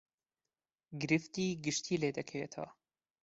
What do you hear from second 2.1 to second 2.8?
دەکەوێتەوە